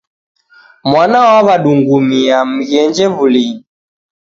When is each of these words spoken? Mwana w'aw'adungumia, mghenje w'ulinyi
Mwana 0.89 1.17
w'aw'adungumia, 1.27 2.37
mghenje 2.53 3.05
w'ulinyi 3.15 3.59